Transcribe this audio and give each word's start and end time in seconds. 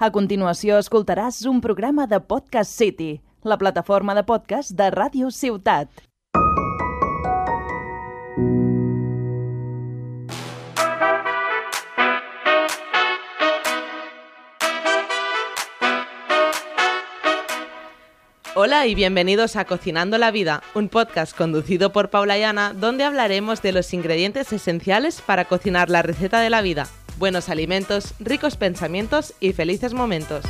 A 0.00 0.12
continuació 0.14 0.76
escoltaràs 0.78 1.40
un 1.50 1.56
programa 1.58 2.04
de 2.06 2.20
Podcast 2.22 2.70
City, 2.70 3.20
la 3.42 3.56
plataforma 3.58 4.14
de 4.14 4.22
podcast 4.22 4.70
de 4.78 4.92
Ràdio 4.94 5.32
Ciutat. 5.34 5.90
Hola 18.54 18.86
y 18.86 18.94
bienvenidos 18.94 19.56
a 19.56 19.64
Cocinando 19.64 20.16
la 20.16 20.30
Vida, 20.30 20.62
un 20.74 20.88
podcast 20.88 21.36
conducido 21.36 21.90
por 21.90 22.10
Paula 22.10 22.38
y 22.38 22.44
Ana, 22.44 22.72
donde 22.72 23.02
hablaremos 23.02 23.62
de 23.62 23.72
los 23.72 23.92
ingredientes 23.92 24.52
esenciales 24.52 25.20
para 25.20 25.46
cocinar 25.46 25.90
la 25.90 26.02
receta 26.02 26.38
de 26.38 26.50
la 26.50 26.62
vida. 26.62 26.86
Buenos 27.18 27.48
alimentos, 27.48 28.14
ricos 28.20 28.56
pensamientos 28.56 29.34
y 29.40 29.52
felices 29.52 29.92
momentos. 29.92 30.44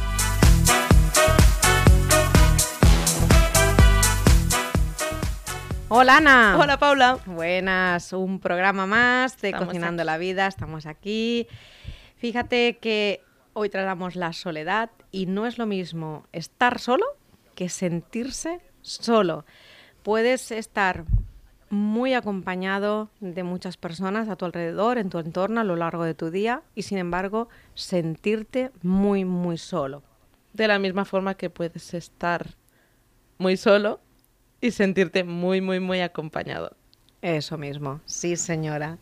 Hola 5.88 6.18
Ana. 6.18 6.58
Hola 6.60 6.78
Paula. 6.78 7.20
Buenas, 7.24 8.12
un 8.12 8.38
programa 8.38 8.86
más 8.86 9.40
de 9.40 9.48
Estamos 9.48 9.68
Cocinando 9.68 10.02
aquí. 10.02 10.06
la 10.06 10.18
Vida, 10.18 10.46
estamos 10.46 10.84
aquí. 10.84 11.46
Fíjate 12.16 12.76
que 12.76 13.22
hoy 13.54 13.70
tratamos 13.70 14.14
la 14.14 14.34
soledad 14.34 14.90
y 15.10 15.24
no 15.24 15.46
es 15.46 15.56
lo 15.56 15.64
mismo 15.64 16.26
estar 16.32 16.78
solo 16.80 17.06
que 17.54 17.70
sentirse 17.70 18.60
solo. 18.82 19.46
Puedes 20.02 20.50
estar 20.50 21.06
muy 21.70 22.14
acompañado 22.14 23.10
de 23.20 23.42
muchas 23.42 23.76
personas 23.76 24.28
a 24.28 24.36
tu 24.36 24.44
alrededor, 24.44 24.98
en 24.98 25.10
tu 25.10 25.18
entorno, 25.18 25.60
a 25.60 25.64
lo 25.64 25.76
largo 25.76 26.04
de 26.04 26.14
tu 26.14 26.30
día 26.30 26.62
y 26.74 26.82
sin 26.82 26.98
embargo 26.98 27.48
sentirte 27.74 28.70
muy, 28.82 29.24
muy 29.24 29.58
solo. 29.58 30.02
De 30.52 30.68
la 30.68 30.78
misma 30.78 31.04
forma 31.04 31.34
que 31.34 31.50
puedes 31.50 31.94
estar 31.94 32.54
muy 33.38 33.56
solo 33.56 34.00
y 34.60 34.70
sentirte 34.70 35.24
muy, 35.24 35.60
muy, 35.60 35.80
muy 35.80 36.00
acompañado. 36.00 36.76
Eso 37.22 37.58
mismo, 37.58 38.00
sí 38.06 38.36
señora. 38.36 38.98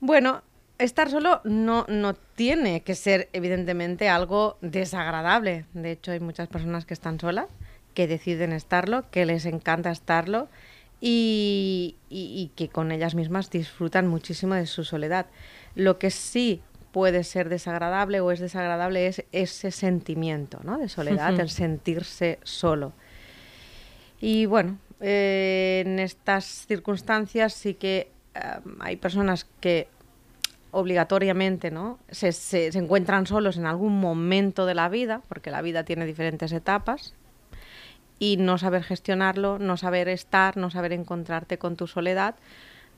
Bueno, 0.00 0.42
estar 0.78 1.10
solo 1.10 1.40
no, 1.44 1.84
no 1.88 2.14
tiene 2.14 2.82
que 2.82 2.94
ser 2.94 3.28
evidentemente 3.32 4.08
algo 4.08 4.56
desagradable. 4.60 5.66
De 5.74 5.92
hecho, 5.92 6.12
hay 6.12 6.20
muchas 6.20 6.48
personas 6.48 6.86
que 6.86 6.94
están 6.94 7.20
solas, 7.20 7.46
que 7.94 8.06
deciden 8.06 8.52
estarlo, 8.52 9.04
que 9.10 9.26
les 9.26 9.44
encanta 9.46 9.90
estarlo 9.90 10.48
y, 11.00 11.96
y- 12.08 12.42
y 12.42 12.52
que 12.56 12.68
con 12.68 12.92
ellas 12.92 13.14
mismas 13.14 13.50
disfrutan 13.50 14.06
muchísimo 14.08 14.54
de 14.54 14.66
su 14.66 14.84
soledad. 14.84 15.26
Lo 15.74 15.98
que 15.98 16.10
sí 16.10 16.60
puede 16.92 17.24
ser 17.24 17.48
desagradable 17.48 18.20
o 18.20 18.30
es 18.32 18.40
desagradable 18.40 19.06
es 19.06 19.24
ese 19.32 19.70
sentimiento 19.70 20.60
¿no? 20.64 20.78
de 20.78 20.88
soledad, 20.88 21.28
el 21.42 21.50
sentirse 21.50 22.38
solo. 22.42 22.92
Y 24.20 24.46
bueno, 24.46 24.78
eh, 25.00 25.82
en 25.86 25.98
estas 25.98 26.44
circunstancias 26.66 27.54
sí 27.54 27.74
que 27.74 28.10
eh, 28.34 28.40
hay 28.80 28.96
personas 28.96 29.46
que 29.60 29.88
obligatoriamente 30.72 31.70
¿no? 31.70 31.98
Se, 32.10 32.32
se- 32.32 32.70
se 32.70 32.78
encuentran 32.78 33.26
solos 33.26 33.56
en 33.56 33.66
algún 33.66 33.98
momento 34.00 34.66
de 34.66 34.74
la 34.74 34.88
vida, 34.88 35.22
porque 35.28 35.50
la 35.50 35.62
vida 35.62 35.84
tiene 35.84 36.04
diferentes 36.06 36.52
etapas, 36.52 37.14
y 38.20 38.36
no 38.36 38.56
saber 38.58 38.84
gestionarlo, 38.84 39.58
no 39.58 39.76
saber 39.76 40.08
estar, 40.08 40.56
no 40.56 40.70
saber 40.70 40.92
encontrarte 40.92 41.58
con 41.58 41.74
tu 41.74 41.88
soledad, 41.88 42.36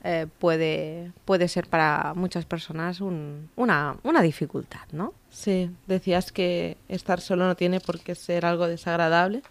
eh, 0.05 0.27
puede, 0.41 1.12
puede 1.25 1.47
ser 1.48 1.69
para 1.69 2.12
muchas 2.15 2.45
personas 2.45 3.01
un- 3.01 3.48
una, 3.56 3.97
una 4.03 4.20
dificultad, 4.20 4.81
¿no? 4.91 5.15
Sí, 5.31 5.70
decías 5.87 6.33
que 6.33 6.77
estar 6.89 7.20
solo 7.20 7.47
no 7.47 7.55
tiene 7.55 7.78
por 7.81 8.00
qué 8.00 8.15
ser 8.17 8.45
algo 8.45 8.67
desagradable. 8.67 9.43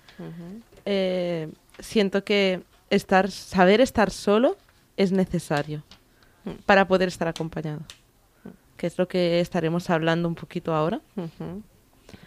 Eh, 0.85 1.49
siento 1.79 2.23
que 2.25 2.61
estar, 2.89 3.31
saber 3.31 3.79
estar 3.81 4.11
solo 4.11 4.57
es 4.97 5.11
necesario 5.13 5.83
para 6.65 6.85
poder 6.87 7.07
estar 7.07 7.27
acompañado, 7.29 7.81
que 8.75 8.87
es 8.87 8.97
lo 8.97 9.07
que 9.07 9.39
estaremos 9.39 9.89
hablando 9.89 10.27
un 10.27 10.35
poquito 10.35 10.73
ahora, 10.73 10.99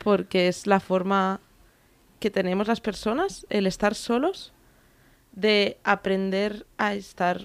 porque 0.03 0.49
es 0.49 0.67
la 0.67 0.81
forma 0.81 1.41
que 2.25 2.31
tenemos 2.31 2.69
las 2.69 2.81
personas, 2.81 3.45
el 3.51 3.67
estar 3.67 3.95
solos, 3.95 4.55
de 5.33 5.77
aprender 5.85 6.65
a 6.79 6.95
estar 6.95 7.43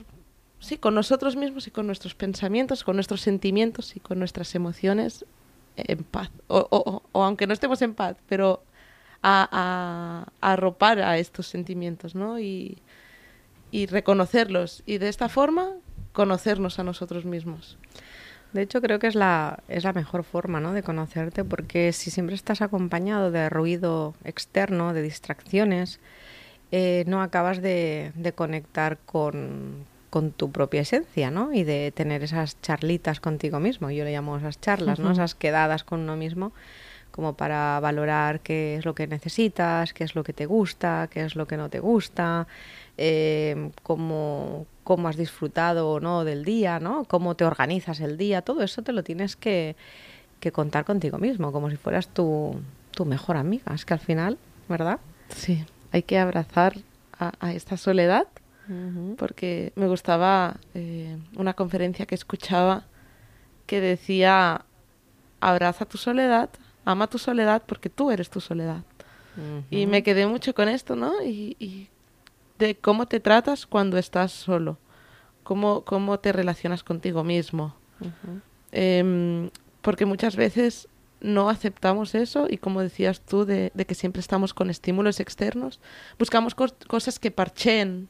sí, 0.62 0.78
con 0.78 0.96
nosotros 0.96 1.36
mismos 1.36 1.68
y 1.68 1.72
con 1.72 1.86
nuestros 1.86 2.16
pensamientos, 2.16 2.86
con 2.86 2.96
nuestros 2.96 3.20
sentimientos 3.20 3.98
y 3.98 4.00
con 4.00 4.20
nuestras 4.20 4.56
emociones 4.56 5.26
en 5.76 6.06
paz. 6.06 6.32
O, 6.48 6.60
o- 6.70 7.04
o- 7.12 7.24
aunque 7.26 7.46
no 7.46 7.52
estemos 7.54 7.82
en 7.82 7.94
paz, 7.94 8.16
pero 8.30 8.64
a, 9.22 9.50
a- 9.52 10.32
a 10.48 10.54
arropar 10.54 11.00
a 11.02 11.18
estos 11.18 11.48
sentimientos, 11.48 12.16
¿no? 12.16 12.40
Y, 12.40 12.78
y 13.72 13.86
reconocerlos. 13.88 14.82
Y 14.86 14.98
de 14.98 15.10
esta 15.10 15.28
forma, 15.28 15.74
conocernos 16.14 16.80
a 16.80 16.84
nosotros 16.86 17.26
mismos. 17.26 17.78
De 18.54 18.64
hecho, 18.64 18.82
creo 18.82 18.98
que 19.00 19.08
es 19.08 19.16
la, 19.16 19.60
es 19.68 19.84
la 19.84 19.94
mejor 19.94 20.24
forma 20.24 20.60
¿no? 20.60 20.74
de 20.74 20.82
conocerte, 20.82 21.44
porque 21.44 21.94
si 21.94 22.10
siempre 22.10 22.36
estás 22.36 22.62
acompañado 22.62 23.30
de 23.32 23.50
ruido 23.50 24.16
externo, 24.24 24.94
de 24.94 25.04
distracciones, 25.04 26.00
eh, 26.72 27.04
no 27.08 27.22
acabas 27.22 27.62
de, 27.62 28.12
de 28.16 28.34
conectar 28.34 28.98
con, 29.06 29.86
con 30.10 30.32
tu 30.32 30.52
propia 30.52 30.82
esencia, 30.82 31.32
¿no? 31.32 31.54
Y 31.54 31.64
de 31.64 31.92
tener 31.96 32.24
esas 32.24 32.60
charlitas 32.62 33.20
contigo 33.20 33.60
mismo. 33.60 33.92
Yo 33.92 34.04
le 34.04 34.12
llamo 34.12 34.38
esas 34.38 34.60
charlas, 34.60 35.00
¿no? 35.00 35.12
Esas 35.12 35.36
quedadas 35.36 35.84
con 35.84 36.02
uno 36.02 36.16
mismo, 36.16 36.52
como 37.20 37.34
para 37.34 37.82
valorar 37.82 38.40
qué 38.40 38.78
es 38.78 38.86
lo 38.86 38.96
que 38.96 39.06
necesitas, 39.06 39.92
qué 39.92 40.06
es 40.06 40.16
lo 40.16 40.24
que 40.24 40.32
te 40.32 40.46
gusta, 40.46 41.10
qué 41.12 41.26
es 41.26 41.36
lo 41.36 41.48
que 41.48 41.58
no 41.58 41.70
te 41.70 41.82
gusta, 41.82 42.48
eh, 42.96 43.72
cómo, 43.84 44.68
cómo 44.86 45.10
has 45.10 45.18
disfrutado 45.18 45.92
o 45.92 46.00
no 46.00 46.24
del 46.24 46.46
día, 46.46 46.80
¿no? 46.80 47.04
Cómo 47.04 47.36
te 47.36 47.44
organizas 47.44 48.00
el 48.00 48.18
día, 48.18 48.42
todo 48.42 48.64
eso 48.64 48.84
te 48.84 48.94
lo 48.94 49.04
tienes 49.04 49.36
que, 49.36 49.76
que 50.40 50.54
contar 50.54 50.86
contigo 50.86 51.18
mismo, 51.18 51.52
como 51.52 51.70
si 51.70 51.76
fueras 51.76 52.08
tu, 52.08 52.56
tu 52.92 53.04
mejor 53.04 53.36
amiga. 53.36 53.74
Es 53.74 53.84
que 53.84 53.96
al 53.96 54.00
final, 54.00 54.38
¿verdad? 54.70 55.02
Sí, 55.36 55.66
hay 55.92 56.04
que 56.04 56.20
abrazar 56.20 56.78
a, 57.20 57.34
a 57.42 57.52
esta 57.52 57.76
soledad 57.76 58.28
porque 59.18 59.74
me 59.76 59.88
gustaba 59.88 60.56
eh, 60.74 61.18
una 61.36 61.54
conferencia 61.54 62.06
que 62.06 62.16
escuchaba 62.16 62.86
que 63.66 63.82
decía, 63.82 64.64
abraza 65.42 65.86
tu 65.86 65.98
soledad, 65.98 66.50
ama 66.92 67.08
tu 67.08 67.18
soledad 67.18 67.62
porque 67.66 67.90
tú 67.90 68.12
eres 68.12 68.30
tu 68.30 68.40
soledad. 68.42 68.84
Y 69.70 69.86
me 69.86 70.04
quedé 70.04 70.26
mucho 70.28 70.54
con 70.54 70.68
esto, 70.68 70.96
¿no? 70.96 71.22
Y, 71.24 71.56
y 71.60 71.88
de 72.58 72.76
cómo 72.76 73.06
te 73.08 73.20
tratas 73.20 73.66
cuando 73.66 73.98
estás 73.98 74.32
solo, 74.32 74.78
cómo, 75.44 75.86
cómo 75.86 76.20
te 76.20 76.32
relacionas 76.34 76.84
contigo 76.84 77.24
mismo. 77.24 77.76
Em, 78.72 79.50
porque 79.82 80.06
muchas 80.06 80.36
veces 80.36 80.88
no 81.22 81.50
aceptamos 81.50 82.16
eso 82.16 82.48
y 82.50 82.58
como 82.58 82.82
decías 82.82 83.22
tú, 83.22 83.46
de, 83.46 83.72
de 83.74 83.86
que 83.86 83.96
siempre 83.96 84.20
estamos 84.20 84.54
con 84.54 84.70
estímulos 84.70 85.20
externos, 85.20 85.80
buscamos 86.18 86.56
cos- 86.56 86.76
cosas 86.88 87.20
que 87.20 87.32
parcheen 87.32 88.08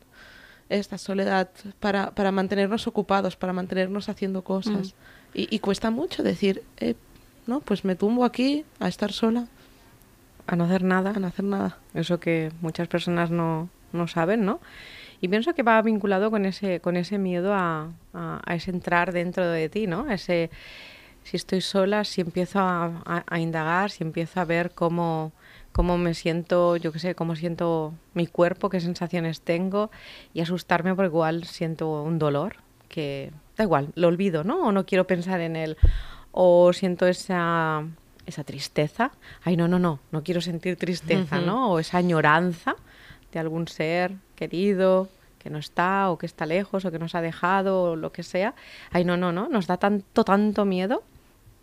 esta 0.69 0.97
soledad 0.97 1.49
para, 1.79 2.11
para 2.11 2.31
mantenernos 2.31 2.87
ocupados, 2.87 3.35
para 3.35 3.53
mantenernos 3.53 4.09
haciendo 4.09 4.43
cosas. 4.43 4.93
Y, 5.33 5.47
y 5.55 5.59
cuesta 5.59 5.89
mucho 5.91 6.21
decir, 6.23 6.63
eh, 6.77 6.95
no, 7.49 7.59
pues 7.61 7.83
me 7.83 7.95
tumbo 7.95 8.23
aquí 8.23 8.63
a 8.79 8.87
estar 8.87 9.11
sola, 9.11 9.47
A 10.47 10.55
no 10.55 10.63
hacer 10.65 10.83
nada. 10.83 11.11
a 11.15 11.19
no 11.19 11.27
hacer 11.27 11.45
nada. 11.45 11.77
Eso 11.93 12.19
que 12.19 12.51
muchas 12.61 12.87
personas 12.87 13.29
no, 13.31 13.69
no 13.93 14.07
saben, 14.07 14.45
¿no? 14.45 14.59
Y 15.21 15.27
pienso 15.27 15.53
que 15.53 15.63
va 15.63 15.81
vinculado 15.81 16.31
con 16.31 16.45
ese, 16.45 16.79
con 16.79 16.95
ese 16.95 17.17
miedo 17.17 17.53
a, 17.53 17.89
a- 18.13 18.41
a 18.45 18.55
ese 18.55 18.71
entrar 18.71 19.11
dentro 19.11 19.45
de 19.47 19.67
ti, 19.69 19.85
¿no? 19.85 20.09
Ese, 20.09 20.49
si 21.23 21.35
estoy 21.37 21.61
sola, 21.61 22.03
si 22.05 22.21
empiezo 22.21 22.59
a, 22.59 22.85
a- 23.05 23.23
a 23.27 23.39
indagar, 23.39 23.91
si 23.91 24.03
empiezo 24.03 24.39
a 24.39 24.45
ver 24.45 24.71
cómo, 24.71 25.31
cómo 25.71 25.97
me 25.97 26.13
siento, 26.13 26.77
yo 26.77 26.91
qué 26.91 26.99
sé, 26.99 27.15
cómo 27.15 27.35
siento 27.35 27.93
mi 28.13 28.25
cuerpo, 28.27 28.69
qué 28.69 28.79
sensaciones 28.79 29.41
tengo, 29.41 29.91
y 30.33 30.39
asustarme 30.41 30.95
porque 30.95 31.07
igual 31.09 31.43
siento 31.43 32.01
un 32.03 32.17
dolor, 32.17 32.55
que 32.87 33.31
da 33.57 33.65
igual, 33.65 33.89
lo 33.95 34.07
olvido, 34.07 34.43
¿no? 34.43 34.63
O 34.63 34.71
no 34.71 34.85
quiero 34.85 35.05
pensar 35.05 35.41
en 35.41 35.55
él, 35.57 35.77
o 36.41 36.71
siento 36.71 37.05
esa, 37.05 37.83
esa 38.25 38.45
tristeza. 38.45 39.11
Ay, 39.43 39.57
no, 39.57 39.67
no, 39.67 39.77
no, 39.77 39.99
no 40.13 40.23
quiero 40.23 40.39
sentir 40.39 40.77
tristeza, 40.77 41.41
¿no? 41.41 41.73
O 41.73 41.79
esa 41.79 41.97
añoranza 41.97 42.77
de 43.33 43.39
algún 43.39 43.67
ser 43.67 44.13
querido 44.37 45.09
que 45.37 45.49
no 45.49 45.57
está 45.57 46.09
o 46.09 46.17
que 46.17 46.25
está 46.25 46.45
lejos 46.45 46.85
o 46.85 46.91
que 46.91 46.97
nos 46.97 47.13
ha 47.13 47.21
dejado 47.21 47.83
o 47.83 47.95
lo 47.97 48.13
que 48.13 48.23
sea. 48.23 48.55
Ay, 48.89 49.03
no, 49.03 49.17
no, 49.17 49.33
no, 49.33 49.49
nos 49.49 49.67
da 49.67 49.75
tanto, 49.75 50.23
tanto 50.23 50.63
miedo 50.63 51.03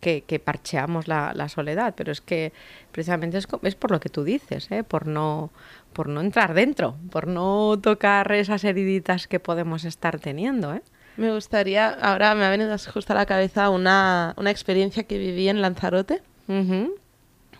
que, 0.00 0.24
que 0.26 0.38
parcheamos 0.40 1.08
la, 1.08 1.32
la 1.32 1.48
soledad, 1.48 1.94
pero 1.96 2.12
es 2.12 2.20
que 2.20 2.52
precisamente 2.92 3.38
es, 3.38 3.48
es 3.62 3.74
por 3.76 3.90
lo 3.90 3.98
que 3.98 4.10
tú 4.10 4.24
dices, 4.24 4.70
¿eh? 4.70 4.84
por, 4.84 5.06
no, 5.06 5.52
por 5.94 6.10
no 6.10 6.20
entrar 6.20 6.52
dentro, 6.52 6.96
por 7.10 7.28
no 7.28 7.78
tocar 7.82 8.30
esas 8.32 8.62
heriditas 8.62 9.26
que 9.26 9.40
podemos 9.40 9.86
estar 9.86 10.20
teniendo. 10.20 10.74
¿eh? 10.74 10.82
Me 11.16 11.32
gustaría, 11.32 11.88
ahora 11.88 12.34
me 12.34 12.44
ha 12.44 12.50
venido 12.50 12.76
justo 12.92 13.12
a 13.12 13.16
la 13.16 13.26
cabeza 13.26 13.70
una, 13.70 14.34
una 14.36 14.50
experiencia 14.50 15.04
que 15.04 15.18
viví 15.18 15.48
en 15.48 15.62
Lanzarote. 15.62 16.22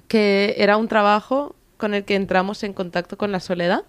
Que 0.09 0.55
era 0.59 0.77
un 0.77 0.89
trabajo 0.89 1.57
con 1.77 1.95
el 1.95 2.05
que 2.05 2.15
entramos 2.15 2.63
en 2.63 2.73
contacto 2.73 3.17
con 3.17 3.33
la 3.33 3.41
soledad. 3.41 3.85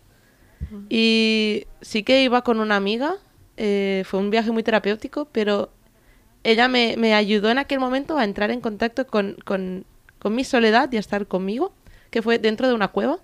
Y 0.90 1.66
sí 1.81 2.04
que 2.04 2.24
iba 2.24 2.44
con 2.44 2.60
una 2.60 2.75
amiga, 2.75 3.16
eh, 3.58 4.04
fue 4.06 4.19
un 4.19 4.31
viaje 4.31 4.52
muy 4.52 4.64
terapéutico, 4.64 5.25
pero 5.31 5.70
ella 6.44 6.68
me, 6.68 6.96
me, 6.98 7.13
ayudó 7.13 7.50
en 7.50 7.58
aquel 7.58 7.80
momento 7.80 8.18
a 8.18 8.24
entrar 8.24 8.52
en 8.52 8.62
contacto 8.62 9.06
con, 9.06 9.38
con, 9.46 9.86
con, 10.20 10.34
mi 10.34 10.44
soledad 10.44 10.92
y 10.92 10.98
a 10.98 11.00
estar 11.00 11.28
conmigo, 11.28 11.74
que 12.10 12.22
fue 12.22 12.40
dentro 12.40 12.68
de 12.68 12.74
una 12.74 12.88
cueva, 12.88 13.20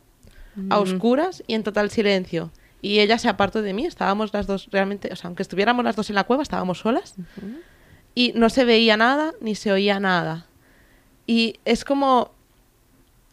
a 0.70 0.80
oscuras 0.80 1.44
y 1.48 1.56
en 1.56 1.64
total 1.64 1.90
silencio. 1.90 2.52
Y 2.84 3.00
ella 3.00 3.18
se 3.18 3.30
apartó 3.30 3.62
de 3.62 3.74
mí, 3.74 3.86
estábamos 3.86 4.34
las 4.34 4.46
dos 4.46 4.68
realmente, 4.70 5.10
o 5.12 5.16
sea, 5.16 5.30
aunque 5.30 5.42
estuviéramos 5.42 5.86
las 5.86 5.96
dos 5.96 6.10
en 6.10 6.16
la 6.16 6.26
cueva, 6.26 6.44
estábamos 6.44 6.80
solas. 6.80 7.16
Y 8.14 8.34
no 8.36 8.50
se 8.50 8.66
veía 8.66 8.98
nada 8.98 9.32
ni 9.40 9.56
se 9.56 9.72
oía 9.72 10.02
nada. 10.02 10.48
Y 11.26 11.62
es 11.64 11.86
como 11.86 12.32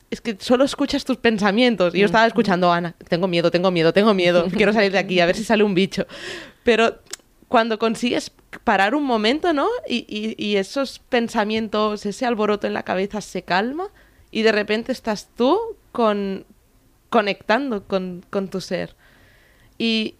es 0.08 0.20
que 0.20 0.36
solo 0.38 0.64
escuchas 0.64 1.04
tus 1.04 1.16
pensamientos. 1.16 1.94
Y 1.96 1.98
yo 1.98 2.06
estaba 2.06 2.26
escuchando, 2.26 2.72
Ana, 2.72 2.94
tengo 3.08 3.26
miedo, 3.26 3.50
tengo 3.50 3.72
miedo, 3.72 3.92
tengo 3.92 4.14
miedo, 4.14 4.46
quiero 4.56 4.72
salir 4.72 4.92
de 4.92 4.98
aquí, 4.98 5.18
a 5.18 5.26
ver 5.26 5.36
si 5.36 5.42
sale 5.42 5.64
un 5.64 5.74
bicho. 5.74 6.06
Pero 6.62 7.00
cuando 7.48 7.76
consigues 7.80 8.32
parar 8.62 8.94
un 8.94 9.02
momento, 9.02 9.52
¿no? 9.52 9.68
Y, 9.88 10.06
y, 10.08 10.36
y, 10.38 10.56
esos 10.56 11.00
pensamientos, 11.00 12.06
ese 12.06 12.24
alboroto 12.24 12.68
en 12.68 12.74
la 12.74 12.84
cabeza 12.84 13.20
se 13.20 13.42
calma 13.42 13.88
y 14.30 14.42
de 14.42 14.52
repente 14.52 14.92
estás 14.92 15.28
tú 15.36 15.58
con, 15.90 16.44
conectando 17.08 17.84
con, 17.84 18.24
con 18.30 18.48
tu 18.48 18.60
ser. 18.60 18.94
Y, 19.82 20.16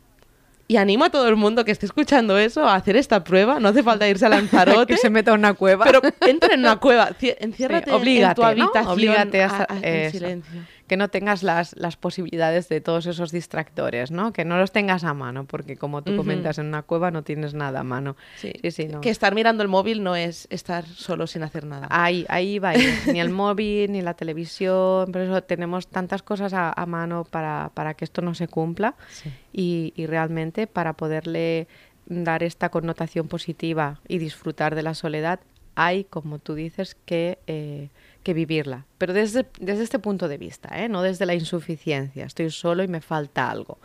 y 0.69 0.79
animo 0.79 1.05
a 1.05 1.11
todo 1.11 1.29
el 1.29 1.37
mundo 1.37 1.67
que 1.67 1.71
esté 1.71 1.85
escuchando 1.85 2.39
eso 2.39 2.67
a 2.67 2.77
hacer 2.77 2.97
esta 2.97 3.23
prueba. 3.23 3.61
No 3.61 3.69
hace 3.69 3.83
falta 3.83 4.09
irse 4.09 4.25
a 4.25 4.29
Lanzarote. 4.31 4.95
que 4.95 4.97
se 4.97 5.11
meta 5.11 5.33
en 5.33 5.41
una 5.41 5.53
cueva. 5.53 5.85
Pero 5.85 6.01
entra 6.27 6.55
en 6.55 6.61
una 6.61 6.77
cueva. 6.77 7.11
Enciérrate 7.21 7.91
sí, 8.03 8.19
en 8.23 8.35
tu 8.35 8.43
habitación. 8.43 8.85
¿no? 8.85 8.93
Oblígate 8.93 9.43
a, 9.43 9.67
a, 9.69 9.79
en 9.83 10.11
silencio. 10.11 10.63
Que 10.91 10.97
no 10.97 11.07
tengas 11.07 11.45
las, 11.45 11.77
las, 11.77 11.95
posibilidades 11.95 12.69
de 12.69 12.81
todos 12.81 13.07
esos 13.07 13.31
distractores, 13.31 14.11
¿no? 14.11 14.33
Que 14.33 14.45
no 14.45 14.59
los 14.59 14.73
tengas 14.73 15.05
a 15.05 15.15
mano, 15.15 15.45
porque 15.45 15.77
como 15.77 16.03
tú 16.03 16.11
uh 16.11 16.15
-huh. 16.15 16.17
comentas, 16.17 16.59
en 16.59 16.67
una 16.67 16.83
cueva 16.83 17.13
no 17.13 17.23
tienes 17.23 17.55
nada 17.55 17.79
a 17.79 17.85
mano. 17.85 18.17
Sí. 18.39 18.55
sí, 18.61 18.73
sí 18.73 18.89
no. 18.89 19.01
Que 19.01 19.11
estar 19.11 19.33
mirando 19.37 19.63
el 19.63 19.69
móvil 19.69 20.03
no 20.03 20.17
es 20.17 20.49
estar 20.51 20.85
solo 20.85 21.29
sin 21.29 21.45
hacer 21.45 21.65
nada. 21.65 21.87
Ahí, 21.91 22.27
ahí 22.29 22.59
va. 22.59 22.73
Ni 23.07 23.21
el 23.21 23.31
móvil, 23.31 23.93
ni 23.93 24.03
la 24.03 24.15
televisión. 24.15 25.13
Por 25.13 25.21
eso 25.21 25.41
tenemos 25.45 25.87
tantas 25.87 26.25
cosas 26.25 26.55
a, 26.55 26.73
a 26.73 26.87
mano 26.87 27.25
para, 27.25 27.71
para, 27.73 27.95
que 27.95 28.05
esto 28.05 28.21
no 28.21 28.35
se 28.35 28.49
cumpla. 28.49 28.97
Sí. 29.11 29.31
Y, 29.53 29.93
y 29.95 30.07
realmente 30.07 30.67
para 30.67 30.95
poderle 30.95 31.69
dar 32.07 32.43
esta 32.43 32.71
connotación 32.71 33.29
positiva 33.29 34.01
y 34.09 34.19
disfrutar 34.19 34.75
de 34.75 34.83
la 34.83 34.95
soledad, 34.95 35.39
hay, 35.77 36.03
como 36.03 36.41
tú 36.41 36.55
dices, 36.55 36.97
que, 37.07 37.39
eh, 37.47 37.91
que 38.23 38.35
vivirla. 38.35 38.87
Pero 38.99 39.13
desde, 39.13 39.47
desde, 39.59 39.83
este 39.83 39.99
punto 39.99 40.29
de 40.29 40.39
vista, 40.39 40.69
¿eh? 40.81 40.89
no 40.89 41.03
desde 41.03 41.27
la 41.27 41.35
insuficiencia. 41.35 42.25
Estoy 42.27 42.51
solo 42.51 42.83
y 42.83 42.89
me 42.89 43.01
falta 43.01 43.51
algo. 43.51 43.79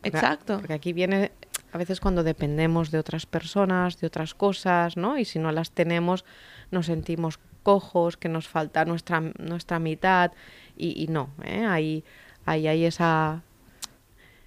Porque, 0.00 0.08
Exacto. 0.08 0.58
Porque 0.58 0.74
aquí 0.74 0.92
viene 0.92 1.32
a 1.72 1.78
veces 1.78 2.00
cuando 2.00 2.22
dependemos 2.22 2.90
de 2.90 2.98
otras 2.98 3.26
personas, 3.26 4.00
de 4.00 4.06
otras 4.06 4.34
cosas, 4.34 4.96
¿no? 4.96 5.18
Y 5.18 5.24
si 5.24 5.38
no 5.38 5.52
las 5.52 5.70
tenemos, 5.70 6.24
nos 6.70 6.86
sentimos 6.86 7.38
cojos, 7.62 8.16
que 8.16 8.28
nos 8.28 8.48
falta 8.48 8.84
nuestra, 8.84 9.20
nuestra 9.38 9.78
mitad. 9.78 10.32
Y, 10.76 11.02
y 11.02 11.08
no, 11.08 11.30
¿eh? 11.44 11.64
Ahí, 11.66 12.04
ahí 12.46 12.68
hay 12.68 12.84
esa, 12.84 13.42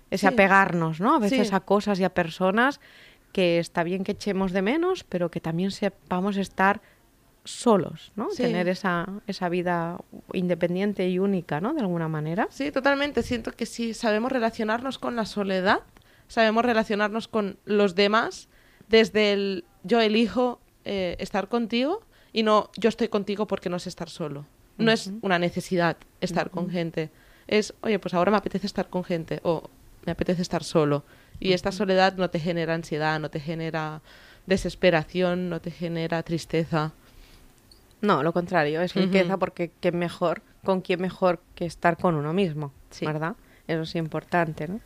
ese 0.10 0.28
sí. 0.28 0.34
apegarnos, 0.34 1.00
¿no? 1.00 1.16
A 1.16 1.20
veces 1.20 1.50
Sí. 1.50 1.56
a 1.56 1.60
cosas 1.60 2.00
y 2.00 2.04
a 2.04 2.14
personas 2.14 2.80
que 3.32 3.60
está 3.60 3.84
bien 3.84 4.04
que 4.04 4.14
echemos 4.14 4.52
de 4.52 4.62
menos, 4.62 5.04
pero 5.04 5.32
que 5.32 5.40
también 5.40 5.72
sepamos 5.72 6.38
estar 6.38 6.82
solos, 7.44 8.12
¿no? 8.16 8.30
Sí. 8.32 8.44
Tener 8.44 8.68
esa, 8.68 9.08
esa 9.28 9.50
vida 9.50 9.98
independiente 10.34 11.10
y 11.10 11.20
única, 11.20 11.60
¿no? 11.62 11.74
De 11.74 11.82
alguna 11.82 12.08
manera. 12.08 12.48
Sí, 12.52 12.72
totalmente. 12.72 13.24
Siento 13.24 13.52
que 13.52 13.66
si 13.66 13.94
sabemos 13.94 14.32
relacionarnos 14.32 15.00
con 15.00 15.16
la 15.16 15.26
soledad, 15.26 15.82
sabemos 16.28 16.64
relacionarnos 16.64 17.28
con 17.28 17.58
los 17.66 17.96
demás 17.96 18.48
desde 18.88 19.34
el 19.34 19.66
yo 19.84 20.00
elijo 20.00 20.60
eh, 20.86 21.16
estar 21.20 21.48
contigo 21.48 22.04
y 22.34 22.44
no 22.44 22.70
yo 22.78 22.90
estoy 22.90 23.08
contigo 23.08 23.48
porque 23.48 23.70
no 23.70 23.80
sé 23.80 23.90
estar 23.90 24.10
solo. 24.10 24.46
No 24.78 24.92
es 24.92 25.12
una 25.22 25.38
necesidad 25.38 25.98
estar 26.22 26.50
con 26.50 26.70
gente. 26.70 27.12
Es, 27.48 27.74
oye, 27.82 28.00
pues 28.00 28.16
ahora 28.16 28.32
me 28.32 28.38
apetece 28.38 28.66
estar 28.66 28.90
con 28.90 29.04
gente 29.04 29.40
o 29.44 29.70
me 30.06 30.12
apetece 30.12 30.42
estar 30.42 30.64
solo. 30.64 31.04
Y 31.40 31.54
esta 31.54 31.72
soledad 31.72 32.16
no 32.18 32.30
te 32.30 32.40
genera 32.40 32.74
ansiedad, 32.74 33.20
no 33.20 33.30
te 33.30 33.40
genera 33.40 34.02
desesperación, 34.48 35.50
no 35.50 35.62
te 35.62 35.70
genera 35.70 36.24
tristeza. 36.24 36.94
No, 38.02 38.24
lo 38.24 38.34
contrario, 38.34 38.82
es 38.82 38.94
riqueza 38.96 39.38
porque 39.38 39.72
qué 39.80 39.92
mejor, 39.92 40.42
con 40.64 40.82
quién 40.82 41.02
mejor 41.02 41.42
que 41.56 41.66
estar 41.66 41.98
con 41.98 42.16
uno 42.16 42.34
mismo, 42.34 42.74
Sí. 42.90 43.06
¿verdad? 43.06 43.36
Eso 43.68 43.82
es 43.84 43.96
importante, 43.96 44.68
¿no? 44.68 44.80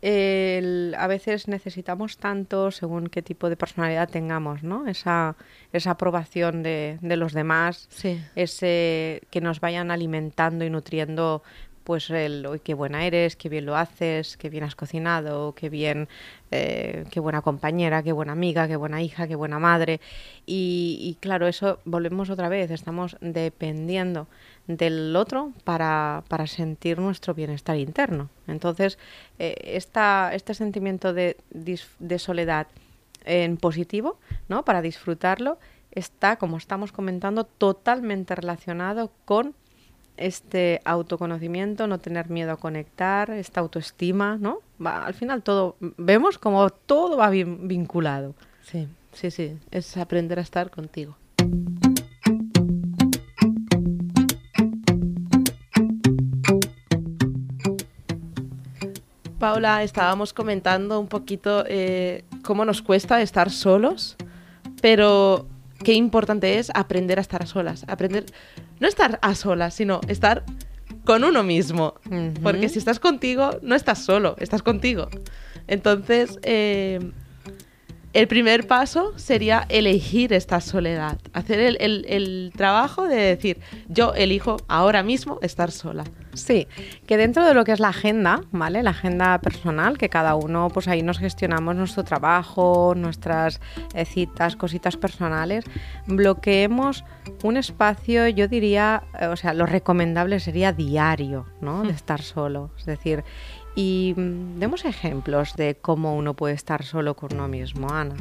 El- 0.00 0.94
a 0.96 1.08
veces 1.08 1.48
necesitamos 1.48 2.18
tanto 2.18 2.70
según 2.70 3.08
qué 3.08 3.20
tipo 3.20 3.48
de 3.50 3.56
personalidad 3.56 4.08
tengamos, 4.08 4.62
¿no? 4.62 4.86
Esa, 4.86 5.34
esa 5.72 5.92
aprobación 5.92 6.62
de, 6.62 6.98
de 7.02 7.16
los 7.16 7.32
demás, 7.32 7.88
Sí. 7.90 8.20
ese 8.36 9.22
que 9.30 9.40
nos 9.40 9.58
vayan 9.60 9.90
alimentando 9.90 10.64
y 10.64 10.70
nutriendo 10.70 11.42
pues 11.88 12.10
el 12.10 12.46
"Uy, 12.46 12.60
qué 12.60 12.74
buena 12.74 13.06
eres, 13.06 13.34
qué 13.34 13.48
bien 13.48 13.64
lo 13.64 13.74
haces, 13.74 14.36
qué 14.36 14.50
bien 14.50 14.62
has 14.62 14.74
cocinado, 14.74 15.54
qué 15.54 15.70
bien, 15.70 16.06
eh, 16.50 17.06
qué 17.10 17.18
buena 17.18 17.40
compañera, 17.40 18.02
qué 18.02 18.12
buena 18.12 18.32
amiga, 18.32 18.68
qué 18.68 18.76
buena 18.76 19.00
hija, 19.00 19.26
qué 19.26 19.36
buena 19.36 19.58
madre. 19.58 19.98
Y, 20.44 21.16
claro, 21.20 21.46
eso 21.48 21.78
volvemos 21.86 22.28
otra 22.28 22.50
vez, 22.50 22.70
estamos 22.70 23.16
dependiendo 23.22 24.26
del 24.66 25.16
otro 25.16 25.54
para, 25.64 26.24
para 26.28 26.46
sentir 26.46 26.98
nuestro 26.98 27.32
bienestar 27.32 27.78
interno. 27.78 28.28
Entonces, 28.46 28.98
eh, 29.38 29.54
esta, 29.64 30.34
este 30.34 30.52
sentimiento 30.52 31.14
de, 31.14 31.38
de 31.50 32.18
soledad 32.18 32.66
en 33.24 33.56
positivo, 33.56 34.18
¿no? 34.50 34.62
Para 34.62 34.82
disfrutarlo, 34.82 35.58
está, 35.90 36.36
como 36.36 36.58
estamos 36.58 36.92
comentando, 36.92 37.44
totalmente 37.44 38.34
relacionado 38.34 39.10
con 39.24 39.54
este 40.18 40.80
autoconocimiento, 40.84 41.86
no 41.86 41.98
tener 41.98 42.30
miedo 42.30 42.52
a 42.52 42.56
conectar, 42.56 43.30
esta 43.30 43.60
autoestima, 43.60 44.36
¿no? 44.36 44.58
Va, 44.84 45.06
al 45.06 45.14
final 45.14 45.42
todo, 45.42 45.76
vemos 45.80 46.38
como 46.38 46.70
todo 46.70 47.16
va 47.16 47.30
bien 47.30 47.68
vinculado. 47.68 48.34
Sí, 48.62 48.88
sí, 49.12 49.30
sí. 49.30 49.58
Es 49.70 49.96
aprender 49.96 50.38
a 50.38 50.42
estar 50.42 50.70
contigo. 50.70 51.16
Paula, 59.38 59.84
estábamos 59.84 60.32
comentando 60.32 60.98
un 60.98 61.06
poquito 61.06 61.64
eh, 61.68 62.24
cómo 62.42 62.64
nos 62.64 62.82
cuesta 62.82 63.22
estar 63.22 63.50
solos, 63.50 64.16
pero 64.82 65.46
qué 65.84 65.92
importante 65.92 66.58
es 66.58 66.72
aprender 66.74 67.18
a 67.18 67.20
estar 67.20 67.42
a 67.42 67.46
solas. 67.46 67.84
Aprender, 67.86 68.26
no 68.80 68.88
estar 68.88 69.18
a 69.22 69.34
solas, 69.34 69.74
sino 69.74 70.00
estar 70.08 70.44
con 71.04 71.24
uno 71.24 71.42
mismo. 71.42 71.94
Porque 72.42 72.68
si 72.68 72.78
estás 72.78 73.00
contigo, 73.00 73.58
no 73.62 73.74
estás 73.74 74.04
solo, 74.04 74.36
estás 74.38 74.62
contigo. 74.62 75.08
Entonces, 75.66 76.38
eh, 76.42 76.98
el 78.20 78.28
primer 78.28 78.66
paso 78.66 79.12
sería 79.16 79.64
elegir 79.68 80.32
esta 80.32 80.60
soledad, 80.60 81.18
hacer 81.32 81.60
el, 81.60 81.76
el- 81.80 82.04
el 82.08 82.52
trabajo 82.56 83.06
de 83.06 83.16
decir, 83.16 83.58
yo 83.88 84.12
elijo 84.14 84.56
ahora 84.68 85.02
mismo 85.02 85.38
estar 85.42 85.70
sola. 85.70 86.04
Sí, 86.34 86.68
que 87.06 87.16
dentro 87.16 87.44
de 87.44 87.52
lo 87.54 87.64
que 87.64 87.72
es 87.72 87.80
la 87.80 87.88
agenda, 87.88 88.42
¿vale? 88.52 88.82
La 88.82 88.90
agenda 88.90 89.38
personal, 89.40 89.98
que 89.98 90.08
cada 90.08 90.34
uno, 90.36 90.68
pues 90.72 90.86
ahí 90.86 91.02
nos 91.02 91.18
gestionamos 91.18 91.74
nuestro 91.74 92.04
trabajo, 92.04 92.94
nuestras 92.96 93.60
eh, 93.94 94.04
citas, 94.04 94.54
cositas 94.54 94.96
personales, 94.96 95.64
bloqueemos 96.06 97.04
un 97.42 97.56
espacio, 97.56 98.28
yo 98.28 98.46
diría, 98.48 99.02
eh, 99.20 99.26
o 99.26 99.36
sea, 99.36 99.52
lo 99.54 99.66
recomendable 99.66 100.40
sería 100.40 100.72
diario, 100.72 101.46
¿no? 101.60 101.82
De 101.82 101.92
estar 101.92 102.22
solo. 102.22 102.70
Es 102.78 102.86
decir, 102.86 103.24
y 103.78 104.12
mm, 104.16 104.58
demos 104.58 104.84
ejemplos 104.84 105.54
de 105.54 105.76
cómo 105.76 106.16
uno 106.16 106.34
puede 106.34 106.54
estar 106.54 106.82
solo 106.82 107.14
con 107.14 107.32
uno 107.34 107.46
mismo, 107.46 107.88
Ana. 107.90 108.16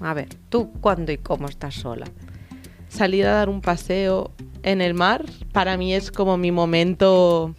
A 0.00 0.14
ver, 0.14 0.30
¿tú 0.48 0.72
cuándo 0.80 1.12
y 1.12 1.18
cómo 1.18 1.46
estás 1.46 1.74
sola? 1.74 2.06
Salir 2.94 3.26
a 3.26 3.32
dar 3.32 3.48
un 3.48 3.60
paseo 3.60 4.30
en 4.62 4.80
el 4.80 4.94
mar, 4.94 5.24
para 5.52 5.76
mí 5.76 5.92
es 5.92 6.12
como 6.12 6.36
mi 6.36 6.52
momento... 6.52 7.54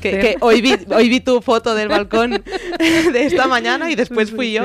Que, 0.00 0.36
hoy, 0.40 0.60
vi, 0.60 0.74
hoy 0.92 1.08
vi 1.08 1.20
tu 1.20 1.40
foto 1.40 1.76
del 1.76 1.88
balcón 1.88 2.32
de 3.12 3.24
esta 3.24 3.46
mañana 3.46 3.88
y 3.88 3.94
después 3.94 4.32
fui 4.32 4.52
yo, 4.52 4.64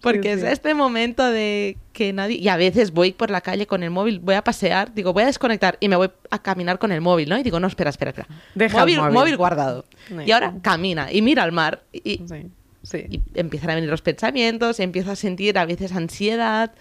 porque 0.00 0.32
es 0.32 0.44
este 0.44 0.74
momento 0.74 1.28
de 1.28 1.76
que 1.92 2.12
nadie... 2.12 2.36
Y 2.36 2.48
a 2.48 2.56
veces 2.56 2.92
voy 2.92 3.10
por 3.12 3.30
la 3.30 3.40
calle 3.40 3.66
con 3.66 3.82
el 3.82 3.90
móvil, 3.90 4.20
voy 4.20 4.36
a 4.36 4.44
pasear, 4.44 4.94
digo, 4.94 5.12
voy 5.12 5.24
a 5.24 5.26
desconectar 5.26 5.76
y 5.80 5.88
me 5.88 5.96
voy 5.96 6.10
a 6.30 6.38
caminar 6.40 6.78
con 6.78 6.92
el 6.92 7.00
móvil, 7.00 7.28
¿no? 7.28 7.36
Y 7.36 7.42
digo, 7.42 7.58
no, 7.58 7.66
espera, 7.66 7.90
espera, 7.90 8.10
espera. 8.10 8.28
Deja 8.54 8.84
el 8.84 9.10
móvil, 9.10 9.36
guardado. 9.36 9.84
Y 10.24 10.30
ahora 10.30 10.54
camina 10.62 11.12
y 11.12 11.20
mira 11.20 11.42
al 11.42 11.50
mar 11.50 11.82
y, 11.92 12.20
Sí, 12.28 12.46
sí. 12.84 13.06
y 13.10 13.22
empiezan 13.34 13.70
a 13.70 13.74
venir 13.74 13.90
los 13.90 14.02
pensamientos, 14.02 14.78
empiezo 14.78 15.10
a 15.10 15.16
sentir 15.16 15.58
a 15.58 15.66
veces 15.66 15.90
ansiedad 15.92 16.72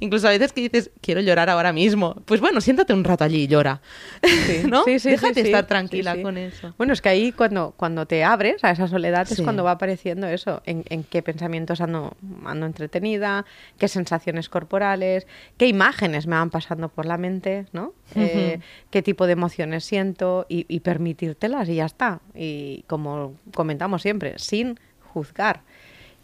Incluso 0.00 0.26
a 0.28 0.30
veces 0.30 0.52
que 0.52 0.62
dices, 0.62 0.90
quiero 1.00 1.20
llorar 1.20 1.48
ahora 1.50 1.72
mismo. 1.72 2.14
Pues 2.24 2.40
bueno, 2.40 2.60
siéntate 2.60 2.92
un 2.92 3.04
rato 3.04 3.24
allí 3.24 3.42
y 3.44 3.46
llora. 3.46 3.80
¿No? 4.68 4.84
Sí, 4.84 4.98
sí, 4.98 5.10
Déjate 5.10 5.34
sí, 5.34 5.40
sí. 5.42 5.46
estar 5.46 5.66
tranquila 5.66 6.12
Sí, 6.12 6.18
sí. 6.18 6.22
con 6.22 6.36
eso. 6.38 6.74
Bueno, 6.78 6.92
es 6.92 7.00
que 7.02 7.08
ahí 7.08 7.32
cuando, 7.32 7.74
cuando 7.76 8.06
te 8.06 8.24
abres 8.24 8.62
a 8.64 8.70
esa 8.70 8.88
soledad 8.88 9.26
es 9.30 9.36
Sí. 9.36 9.42
cuando 9.42 9.64
va 9.64 9.72
apareciendo 9.72 10.26
eso, 10.26 10.62
en, 10.66 10.84
en 10.88 11.04
qué 11.04 11.22
pensamientos 11.22 11.80
ando, 11.80 12.16
ando 12.44 12.66
entretenida, 12.66 13.44
qué 13.78 13.88
sensaciones 13.88 14.48
corporales, 14.48 15.26
qué 15.56 15.66
imágenes 15.66 16.26
me 16.26 16.36
van 16.36 16.50
pasando 16.50 16.88
por 16.88 17.06
la 17.06 17.18
mente, 17.18 17.66
¿no? 17.72 17.94
Eh, 18.14 18.60
qué 18.90 19.02
tipo 19.02 19.26
de 19.26 19.32
emociones 19.32 19.84
siento 19.84 20.46
y, 20.48 20.64
y 20.68 20.80
permitírtelas 20.80 21.68
y 21.68 21.76
ya 21.76 21.86
está. 21.86 22.20
Y 22.34 22.84
como 22.86 23.34
comentamos 23.54 24.02
siempre, 24.02 24.34
sin 24.38 24.78
juzgar. 25.12 25.62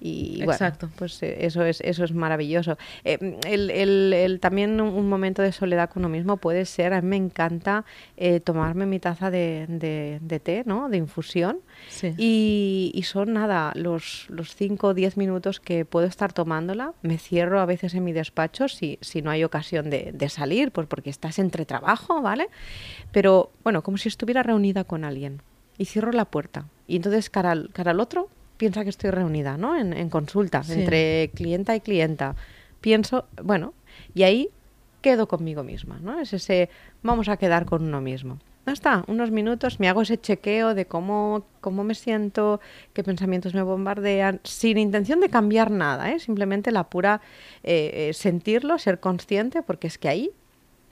Y 0.04 0.38
bueno, 0.38 0.52
Exacto. 0.52 0.90
pues 0.96 1.22
eh, 1.22 1.46
eso 1.46 1.64
es, 1.64 1.80
eso 1.80 2.02
es 2.02 2.12
maravilloso. 2.12 2.76
Eh, 3.04 3.38
el, 3.46 3.70
el- 3.70 4.12
el- 4.12 4.40
también 4.40 4.80
un, 4.80 4.88
un 4.88 5.08
momento 5.08 5.42
de 5.42 5.52
soledad 5.52 5.88
con 5.90 6.02
uno 6.04 6.08
mismo 6.08 6.38
puede 6.38 6.64
ser, 6.64 6.92
a 6.92 7.00
mí 7.00 7.06
me 7.06 7.16
encanta 7.16 7.84
eh, 8.16 8.40
tomarme 8.40 8.84
mi 8.86 8.98
taza 8.98 9.30
de, 9.30 9.66
de- 9.68 10.18
de 10.20 10.40
té, 10.40 10.64
¿no? 10.66 10.88
De 10.88 10.96
infusión. 10.96 11.60
Sí. 11.88 12.14
Y, 12.18 12.90
y 12.94 13.02
son 13.04 13.32
nada, 13.34 13.70
los, 13.76 14.26
los 14.28 14.56
5 14.56 14.88
o 14.88 14.94
10 14.94 15.16
minutos 15.16 15.60
que 15.60 15.84
puedo 15.84 16.06
estar 16.08 16.32
tomándola. 16.32 16.94
Me 17.02 17.16
cierro 17.18 17.60
a 17.60 17.66
veces 17.66 17.94
en 17.94 18.02
mi 18.02 18.12
despacho 18.12 18.66
si, 18.66 18.98
si 19.02 19.22
no 19.22 19.30
hay 19.30 19.44
ocasión 19.44 19.88
de, 19.88 20.10
de 20.12 20.28
salir, 20.28 20.72
pues 20.72 20.88
porque 20.88 21.10
estás 21.10 21.38
entre 21.38 21.64
trabajo, 21.64 22.20
¿vale? 22.22 22.48
Pero 23.12 23.52
bueno, 23.62 23.82
como 23.82 23.98
si 23.98 24.08
estuviera 24.08 24.42
reunida 24.42 24.82
con 24.82 25.04
alguien. 25.04 25.42
Y 25.78 25.84
cierro 25.84 26.10
la 26.12 26.24
puerta. 26.24 26.66
Y 26.88 26.96
entonces 26.96 27.30
cara 27.30 27.52
al, 27.52 27.70
cara 27.72 27.92
al 27.92 28.00
otro 28.00 28.28
piensa 28.62 28.84
que 28.84 28.90
estoy 28.90 29.10
reunida, 29.10 29.56
¿no? 29.56 29.76
En, 29.76 29.92
en 29.92 30.08
consulta, 30.08 30.62
Sí. 30.62 30.74
entre 30.74 31.32
clienta 31.34 31.74
y 31.74 31.80
clienta. 31.80 32.36
Pienso, 32.80 33.24
bueno, 33.42 33.74
y 34.14 34.22
ahí 34.22 34.50
quedo 35.00 35.26
conmigo 35.26 35.64
misma, 35.64 35.98
¿no? 36.00 36.20
Es 36.20 36.32
ese, 36.32 36.70
vamos 37.02 37.28
a 37.28 37.36
quedar 37.36 37.64
con 37.66 37.82
uno 37.82 38.00
mismo. 38.00 38.38
Ya 38.64 38.72
está, 38.72 39.02
unos 39.08 39.32
minutos, 39.32 39.80
me 39.80 39.88
hago 39.88 40.02
ese 40.02 40.16
chequeo 40.16 40.76
de 40.76 40.84
cómo, 40.86 41.44
cómo 41.60 41.82
me 41.82 41.96
siento, 41.96 42.60
qué 42.92 43.02
pensamientos 43.02 43.52
me 43.52 43.62
bombardean, 43.62 44.38
sin 44.44 44.78
intención 44.78 45.18
de 45.18 45.28
cambiar 45.28 45.72
nada, 45.72 46.12
¿eh? 46.12 46.20
simplemente 46.20 46.70
la 46.70 46.84
pura 46.84 47.20
eh, 47.64 48.10
eh, 48.10 48.14
sentirlo, 48.14 48.78
ser 48.78 49.00
consciente, 49.00 49.62
porque 49.62 49.88
es 49.88 49.98
que 49.98 50.08
ahí 50.08 50.30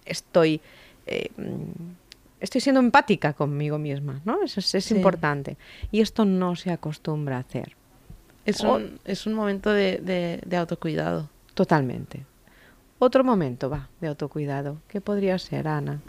estoy, 0.07 0.61
eh, 1.07 1.29
estoy 2.40 2.61
siendo 2.61 2.80
empática 2.80 3.32
conmigo 3.35 3.78
misma, 3.78 4.20
¿no? 4.25 4.42
Eso 4.42 4.61
es, 4.61 4.75
es 4.75 4.85
Sí. 4.87 4.94
importante. 4.97 5.56
Y 5.92 6.00
esto 6.00 6.25
no 6.25 6.56
se 6.56 6.70
acostumbra 6.73 7.37
a 7.37 7.40
hacer. 7.40 7.76
Es 8.47 8.62
O- 8.64 8.76
un, 8.76 8.99
es 9.04 9.26
un 9.26 9.35
momento 9.35 9.70
de, 9.70 9.99
de- 9.99 10.40
de 10.44 10.56
autocuidado. 10.56 11.28
Totalmente. 11.54 12.25
Otro 12.99 13.25
momento, 13.25 13.70
va, 13.70 13.88
de 14.00 14.09
autocuidado. 14.09 14.78
¿Qué 14.88 15.00
podría 15.00 15.38
ser, 15.38 15.68
Ana? 15.68 16.00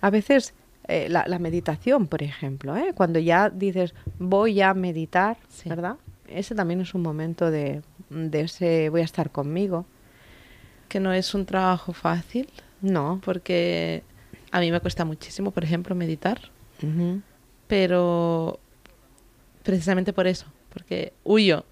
A 0.00 0.10
veces 0.10 0.54
eh, 0.88 1.08
la, 1.08 1.24
la 1.26 1.38
meditación, 1.38 2.06
por 2.06 2.22
ejemplo, 2.22 2.76
¿eh? 2.76 2.92
cuando 2.94 3.18
ya 3.18 3.50
dices 3.50 3.94
voy 4.18 4.60
a 4.60 4.74
meditar, 4.74 5.36
Sí. 5.48 5.68
¿verdad? 5.68 5.96
Ese 6.28 6.54
también 6.54 6.80
es 6.80 6.94
un 6.94 7.02
momento 7.02 7.50
de, 7.50 7.82
de 8.10 8.40
ese 8.40 8.88
voy 8.88 9.02
a 9.02 9.04
estar 9.04 9.30
conmigo. 9.30 9.84
Que 10.88 10.98
no 11.00 11.12
es 11.12 11.34
un 11.34 11.46
trabajo 11.46 11.92
fácil, 11.92 12.48
No. 12.80 13.20
porque 13.24 14.02
a 14.52 14.60
mí 14.60 14.70
me 14.70 14.78
cuesta 14.80 15.04
muchísimo, 15.04 15.50
por 15.50 15.64
ejemplo, 15.64 15.94
meditar. 15.96 16.38
Pero 17.66 18.58
precisamente 19.62 20.12
por 20.12 20.26
eso, 20.26 20.46
porque 20.72 21.12
huyo 21.24 21.64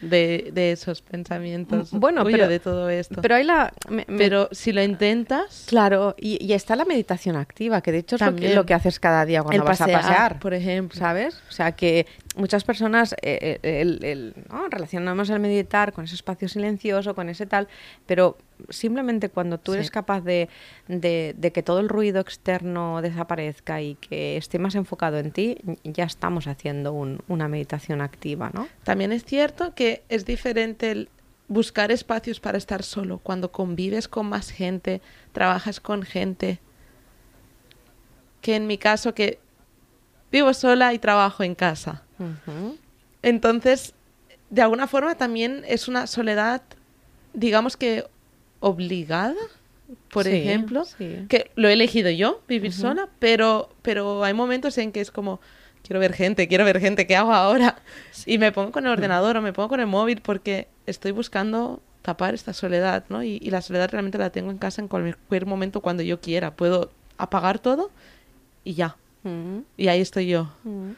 de, 0.00 0.50
de 0.52 0.72
esos 0.72 1.02
pensamientos, 1.02 1.90
bueno, 1.92 2.22
huyo 2.24 2.32
pero- 2.36 2.48
de 2.48 2.60
todo 2.60 2.88
esto. 2.90 3.20
Pero 3.22 3.34
hay 3.36 3.44
la... 3.44 3.72
me- 3.88 4.04
me- 4.08 4.18
Pero 4.18 4.48
si 4.52 4.72
lo 4.72 4.82
intentas, 4.82 5.64
Claro, 5.68 6.14
y, 6.18 6.42
y 6.44 6.52
está 6.52 6.76
la 6.76 6.84
meditación 6.84 7.36
activa, 7.36 7.80
que 7.80 7.90
de 7.92 7.98
hecho 7.98 8.16
es 8.16 8.20
lo 8.22 8.26
que, 8.26 8.32
También. 8.32 8.54
lo 8.54 8.66
que 8.66 8.74
haces 8.74 9.00
cada 9.00 9.24
día 9.24 9.42
cuando 9.42 9.62
el 9.62 9.68
vas 9.68 9.78
pasear, 9.78 9.98
a 9.98 10.02
pasear. 10.02 10.38
por 10.40 10.54
ejemplo. 10.54 10.98
¿Sabes? 10.98 11.40
O 11.48 11.52
sea 11.52 11.72
que 11.72 12.06
muchas 12.36 12.64
personas 12.64 13.14
eh, 13.22 13.58
eh, 13.62 13.80
el- 13.80 14.04
el- 14.04 14.34
¿no? 14.50 14.68
relacionamos 14.68 15.30
el 15.30 15.40
meditar 15.40 15.92
con 15.92 16.04
ese 16.04 16.14
espacio 16.16 16.48
silencioso, 16.48 17.14
con 17.14 17.28
ese 17.28 17.46
tal, 17.46 17.68
pero 18.06 18.36
simplemente 18.70 19.28
cuando 19.28 19.58
tú 19.58 19.74
eres 19.74 19.86
Sí. 19.86 19.92
capaz 19.92 20.20
de, 20.22 20.48
de- 20.88 21.34
de 21.36 21.52
que 21.52 21.62
todo 21.62 21.80
el 21.80 21.88
ruido 21.88 22.20
externo 22.20 23.00
desaparezca 23.02 23.80
y 23.82 23.94
que 23.96 24.36
esté 24.36 24.58
más 24.58 24.74
enfocado 24.74 25.18
en 25.18 25.30
ti, 25.32 25.58
ya 25.84 26.04
estamos 26.04 26.46
haciendo 26.46 26.92
un- 26.92 27.20
una 27.28 27.48
meditación 27.48 28.00
activa, 28.00 28.50
¿no? 28.52 28.68
También 28.84 29.12
es 29.12 29.24
cierto 29.24 29.74
que 29.74 30.02
es 30.08 30.24
diferente 30.24 30.90
el 30.90 31.08
buscar 31.48 31.92
espacios 31.92 32.40
para 32.40 32.56
estar 32.58 32.82
solo 32.82 33.18
cuando 33.18 33.52
convives 33.52 34.08
con 34.08 34.26
más 34.28 34.50
gente, 34.50 35.02
trabajas 35.32 35.78
con 35.78 36.02
gente, 36.02 36.58
que 38.40 38.56
en 38.56 38.66
mi 38.66 38.78
caso 38.78 39.14
que 39.14 39.38
vivo 40.32 40.52
sola 40.54 40.92
y 40.94 40.98
trabajo 40.98 41.42
en 41.42 41.54
casa. 41.54 42.02
Entonces, 43.22 43.94
de 44.50 44.62
alguna 44.62 44.86
forma 44.86 45.14
también 45.14 45.64
es 45.66 45.88
una 45.88 46.06
soledad, 46.06 46.62
digamos 47.32 47.76
que 47.76 48.04
obligada, 48.60 49.34
por 50.10 50.24
Sí, 50.24 50.30
ejemplo, 50.30 50.84
sí. 50.84 51.26
que 51.28 51.50
lo 51.56 51.68
he 51.68 51.72
elegido 51.74 52.10
yo, 52.10 52.40
vivir 52.48 52.72
sola, 52.72 53.08
pero, 53.18 53.70
pero 53.82 54.24
hay 54.24 54.32
momentos 54.34 54.78
en 54.78 54.92
que 54.92 55.00
es 55.00 55.10
como, 55.10 55.40
quiero 55.82 56.00
ver 56.00 56.12
gente, 56.14 56.48
quiero 56.48 56.64
ver 56.64 56.80
gente, 56.80 57.06
¿qué 57.06 57.16
hago 57.16 57.32
ahora? 57.32 57.76
Y 58.26 58.38
me 58.38 58.52
pongo 58.52 58.70
con 58.72 58.86
el 58.86 58.92
ordenador 58.92 59.36
o 59.36 59.42
me 59.42 59.52
pongo 59.52 59.68
con 59.68 59.80
el 59.80 59.86
móvil 59.86 60.20
porque 60.22 60.68
estoy 60.86 61.12
buscando 61.12 61.80
tapar 62.02 62.34
esta 62.34 62.52
soledad, 62.52 63.04
¿no? 63.08 63.22
Y, 63.22 63.38
y 63.42 63.50
la 63.50 63.60
soledad 63.62 63.90
realmente 63.90 64.18
la 64.18 64.30
tengo 64.30 64.50
en 64.50 64.58
casa 64.58 64.80
en 64.82 64.88
cualquier 64.88 65.46
momento 65.46 65.80
cuando 65.80 66.02
yo 66.02 66.20
quiera. 66.20 66.54
Puedo 66.54 66.90
apagar 67.18 67.58
todo 67.58 67.90
y 68.62 68.74
ya. 68.74 68.96
Ujú. 69.24 69.64
Y 69.76 69.88
ahí 69.88 70.00
estoy 70.00 70.26
yo. 70.26 70.52
Mm. 70.64 70.90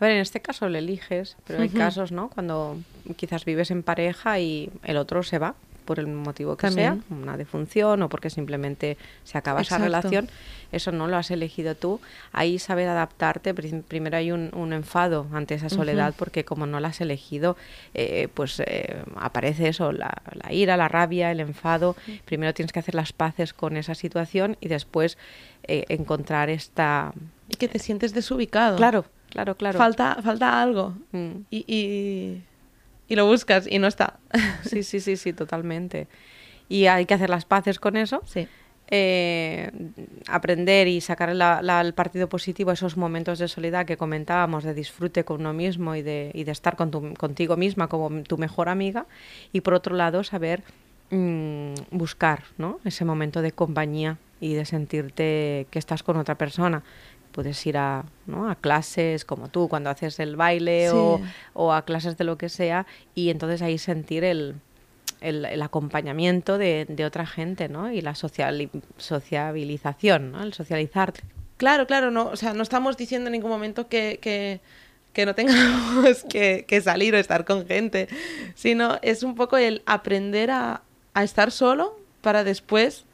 A 0.00 0.04
ver, 0.04 0.12
en 0.14 0.20
este 0.20 0.40
caso 0.40 0.68
lo 0.68 0.78
eliges, 0.78 1.36
pero 1.46 1.60
hay 1.60 1.68
casos, 1.70 2.12
¿no? 2.12 2.28
Cuando 2.30 2.78
quizás 3.16 3.44
vives 3.44 3.70
en 3.70 3.82
pareja 3.82 4.38
y 4.38 4.70
el 4.84 4.96
otro 4.96 5.22
se 5.22 5.38
va 5.38 5.54
por 5.84 5.98
el 5.98 6.06
motivo 6.06 6.54
que 6.56 6.66
También. 6.66 7.02
sea, 7.08 7.16
una 7.16 7.38
defunción 7.38 8.02
o 8.02 8.10
porque 8.10 8.28
simplemente 8.28 8.98
se 9.24 9.38
acaba 9.38 9.62
esa 9.62 9.78
relación, 9.78 10.28
eso 10.70 10.92
no 10.92 11.08
lo 11.08 11.16
has 11.16 11.30
elegido 11.30 11.74
tú. 11.74 11.98
Ahí 12.32 12.58
saber 12.58 12.86
adaptarte, 12.88 13.54
prim- 13.54 13.82
primero 13.82 14.18
hay 14.18 14.30
un, 14.30 14.50
un 14.54 14.74
enfado 14.74 15.26
ante 15.32 15.54
esa 15.54 15.70
soledad 15.70 16.14
porque 16.16 16.44
como 16.44 16.66
no 16.66 16.78
la 16.78 16.88
has 16.88 17.00
elegido, 17.00 17.56
eh, 17.94 18.28
pues 18.34 18.60
eh, 18.60 19.02
aparece 19.16 19.68
eso, 19.68 19.90
la, 19.92 20.20
la 20.34 20.52
ira, 20.52 20.76
la 20.76 20.88
rabia, 20.88 21.32
el 21.32 21.40
enfado. 21.40 21.96
Primero 22.26 22.52
tienes 22.52 22.70
que 22.72 22.80
hacer 22.80 22.94
las 22.94 23.14
paces 23.14 23.54
con 23.54 23.78
esa 23.78 23.94
situación 23.94 24.58
y 24.60 24.68
después 24.68 25.16
eh, 25.64 25.86
encontrar 25.88 26.50
esta... 26.50 27.12
Y 27.48 27.54
que 27.56 27.66
te 27.66 27.78
sientes 27.78 28.12
desubicado. 28.12 28.76
Claro, 28.76 29.06
claro, 29.30 29.54
claro. 29.56 29.78
Falta, 29.78 30.18
falta 30.22 30.60
algo. 30.62 30.94
Mm. 31.12 31.30
Y, 31.50 31.64
y, 31.66 32.42
y 33.08 33.16
lo 33.16 33.26
buscas 33.26 33.66
y 33.70 33.78
no 33.78 33.86
está. 33.86 34.18
Sí, 34.62 34.82
sí, 34.82 35.00
sí, 35.00 35.16
sí, 35.16 35.32
totalmente. 35.32 36.06
Y 36.68 36.86
hay 36.86 37.06
que 37.06 37.14
hacer 37.14 37.30
las 37.30 37.44
paces 37.44 37.78
con 37.78 37.96
eso. 37.96 38.22
sí. 38.26 38.46
eh, 38.90 39.70
aprender 40.28 40.88
y 40.88 41.02
sacar 41.02 41.34
la- 41.36 41.60
la- 41.60 41.82
el 41.82 41.92
partido 41.92 42.26
positivo 42.30 42.70
a 42.70 42.72
esos 42.72 42.96
momentos 42.96 43.38
de 43.38 43.46
soledad 43.46 43.84
que 43.84 43.98
comentábamos, 43.98 44.64
de 44.64 44.72
disfrute 44.72 45.24
con 45.24 45.40
uno 45.42 45.52
mismo 45.52 45.94
y 45.94 46.00
de, 46.00 46.30
y 46.32 46.44
de 46.44 46.52
estar 46.52 46.74
con 46.74 46.90
tu- 46.90 47.12
contigo 47.14 47.58
misma 47.58 47.88
como 47.88 48.22
tu 48.22 48.38
mejor 48.38 48.70
amiga. 48.70 49.04
Y 49.52 49.60
por 49.60 49.74
otro 49.74 49.94
lado, 49.94 50.24
saber 50.24 50.62
mm, 51.10 51.74
buscar 51.90 52.44
¿no? 52.56 52.80
ese 52.84 53.04
momento 53.04 53.42
de 53.42 53.52
compañía 53.52 54.16
y 54.40 54.54
de 54.54 54.64
sentirte 54.64 55.66
que 55.70 55.78
estás 55.78 56.02
con 56.02 56.16
otra 56.16 56.36
persona. 56.36 56.82
Puedes 57.38 57.64
ir 57.66 57.76
a, 57.78 58.04
¿no? 58.26 58.50
a 58.50 58.56
clases 58.56 59.24
como 59.24 59.46
tú 59.46 59.68
cuando 59.68 59.90
haces 59.90 60.18
el 60.18 60.34
baile 60.34 60.88
Sí. 60.88 60.96
o, 60.96 61.20
o 61.54 61.72
a 61.72 61.82
clases 61.84 62.16
de 62.16 62.24
lo 62.24 62.36
que 62.36 62.48
sea 62.48 62.84
y 63.14 63.30
entonces 63.30 63.62
ahí 63.62 63.78
sentir 63.78 64.24
el, 64.24 64.56
el, 65.20 65.44
el 65.44 65.62
acompañamiento 65.62 66.58
de, 66.58 66.84
de 66.88 67.04
otra 67.04 67.26
gente, 67.26 67.68
¿no? 67.68 67.92
Y 67.92 68.00
la 68.00 68.14
sociali- 68.16 68.70
sociabilización, 68.96 70.32
¿no? 70.32 70.42
El 70.42 70.52
socializarte. 70.52 71.20
Claro, 71.58 71.86
claro, 71.86 72.10
no, 72.10 72.26
o 72.26 72.34
sea, 72.36 72.54
no 72.54 72.62
estamos 72.64 72.96
diciendo 72.96 73.28
en 73.28 73.32
ningún 73.34 73.50
momento 73.50 73.86
que, 73.88 74.18
que, 74.20 74.60
que 75.12 75.24
no 75.24 75.34
tengamos 75.36 76.24
que, 76.28 76.64
que 76.66 76.80
salir 76.80 77.14
o 77.14 77.18
estar 77.18 77.44
con 77.44 77.66
gente, 77.68 78.08
sino 78.56 78.98
es 79.02 79.22
un 79.22 79.36
poco 79.36 79.56
el 79.58 79.82
aprender 79.86 80.50
a, 80.50 80.82
a 81.14 81.22
estar 81.22 81.52
solo 81.52 81.98
para 82.20 82.42
después 82.42 83.04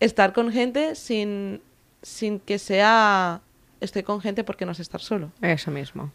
estar 0.00 0.32
con 0.32 0.50
gente 0.52 0.94
sin, 0.96 1.60
sin 2.06 2.38
que 2.38 2.58
sea 2.60 3.40
estoy 3.80 4.04
con 4.04 4.20
gente 4.20 4.44
porque 4.44 4.64
no 4.64 4.74
sé 4.74 4.82
estar 4.82 5.00
solo. 5.00 5.32
Eso 5.42 5.72
mismo. 5.72 6.12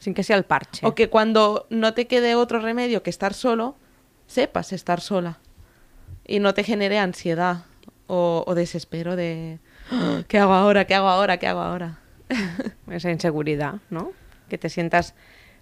Sin 0.00 0.12
que 0.12 0.24
sea 0.24 0.36
el 0.36 0.42
parche. 0.44 0.84
O 0.86 0.94
que 0.96 1.08
cuando 1.08 1.66
no 1.70 1.94
te 1.94 2.06
quede 2.08 2.34
otro 2.34 2.58
remedio 2.58 3.02
que 3.04 3.10
estar 3.10 3.32
solo, 3.32 3.76
sepas 4.26 4.72
estar 4.72 5.00
sola. 5.00 5.38
Y 6.26 6.40
no 6.40 6.52
te 6.52 6.64
genere 6.64 6.98
ansiedad 6.98 7.64
o, 8.08 8.42
o 8.46 8.54
desespero 8.56 9.14
de 9.14 9.60
"Ah, 9.92 10.22
¿qué 10.26 10.38
hago 10.40 10.52
ahora? 10.52 10.84
¿Qué 10.86 10.94
hago 10.96 11.08
ahora? 11.08 11.38
¿Qué 11.38 11.46
hago 11.46 11.60
ahora? 11.60 12.00
Esa 12.90 13.10
inseguridad, 13.12 13.76
¿no? 13.88 14.10
Que 14.48 14.58
te 14.58 14.68
sientas 14.68 15.14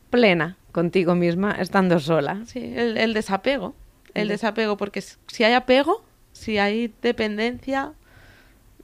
plena 0.09 0.57
contigo 0.73 1.15
misma 1.15 1.53
estando 1.53 2.01
sola. 2.01 2.43
Sí, 2.47 2.73
el, 2.75 2.97
el 2.97 3.13
desapego. 3.13 3.75
el 4.15 4.29
desapego, 4.29 4.79
porque 4.79 5.03
si 5.03 5.45
hay 5.45 5.53
apego, 5.53 6.03
si 6.33 6.57
hay 6.59 6.95
dependencia, 7.03 7.93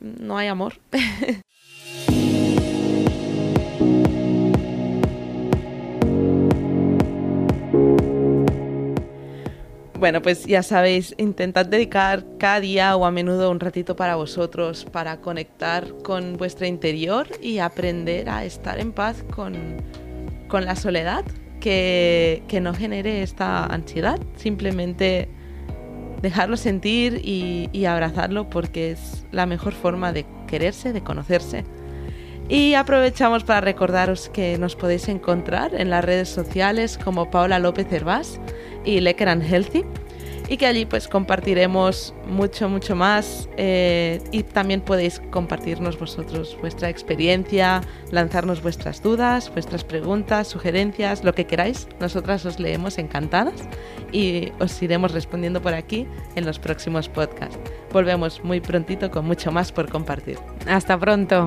no 0.00 0.36
hay 0.36 0.48
amor. 0.48 0.74
Bueno, 10.04 10.20
pues 10.20 10.44
ya 10.44 10.62
sabéis, 10.62 11.14
intentad 11.16 11.64
dedicar 11.64 12.26
cada 12.38 12.60
día 12.60 12.94
o 12.94 13.06
a 13.06 13.10
menudo 13.10 13.50
un 13.50 13.58
ratito 13.58 13.96
para 13.96 14.16
vosotros, 14.16 14.84
para 14.84 15.22
conectar 15.22 15.96
con 16.02 16.36
vuestro 16.36 16.66
interior 16.66 17.26
y 17.40 17.58
aprender 17.58 18.28
a 18.28 18.44
estar 18.44 18.78
en 18.78 18.92
paz 18.92 19.24
con, 19.34 19.54
la 20.52 20.76
soledad, 20.76 21.24
que, 21.58 22.42
no 22.60 22.74
genere 22.74 23.22
esta 23.22 23.64
ansiedad. 23.64 24.20
Simplemente 24.36 25.30
dejarlo 26.24 26.56
sentir 26.56 27.20
y, 27.22 27.84
abrazarlo 27.84 28.48
porque 28.48 28.92
es 28.92 29.26
la 29.30 29.44
mejor 29.44 29.74
forma 29.74 30.10
de 30.10 30.24
quererse, 30.46 30.94
de 30.94 31.02
conocerse. 31.02 31.64
Y 32.48 32.74
aprovechamos 32.74 33.44
para 33.44 33.60
recordaros 33.60 34.30
que 34.30 34.56
nos 34.56 34.74
podéis 34.74 35.08
encontrar 35.08 35.74
en 35.74 35.90
las 35.90 36.02
redes 36.02 36.30
sociales 36.30 36.98
como 37.02 37.30
Paola 37.30 37.58
López 37.58 37.92
Hervás 37.92 38.40
y 38.86 39.00
Lecker 39.00 39.28
and 39.28 39.42
Healthy 39.42 39.84
y 40.48 40.56
que 40.56 40.66
allí 40.66 40.86
pues 40.86 41.08
compartiremos 41.08 42.14
mucho, 42.26 42.68
mucho 42.68 42.94
más 42.94 43.48
eh, 43.56 44.20
y 44.30 44.42
también 44.42 44.80
podéis 44.80 45.20
compartirnos 45.30 45.98
vosotros 45.98 46.56
vuestra 46.60 46.88
experiencia, 46.88 47.80
lanzarnos 48.10 48.62
vuestras 48.62 49.02
dudas, 49.02 49.50
vuestras 49.52 49.84
preguntas, 49.84 50.48
sugerencias, 50.48 51.24
lo 51.24 51.34
que 51.34 51.46
queráis. 51.46 51.88
Nosotras 52.00 52.44
os 52.44 52.58
leemos 52.58 52.98
encantadas 52.98 53.54
y 54.12 54.52
os 54.60 54.80
iremos 54.82 55.12
respondiendo 55.12 55.62
por 55.62 55.74
aquí 55.74 56.06
en 56.34 56.44
los 56.44 56.58
próximos 56.58 57.08
podcasts. 57.08 57.58
Volvemos 57.92 58.42
muy 58.44 58.60
prontito 58.60 59.10
con 59.10 59.24
mucho 59.26 59.50
más 59.50 59.72
por 59.72 59.88
compartir. 59.88 60.38
Hasta 60.66 60.98
pronto. 60.98 61.46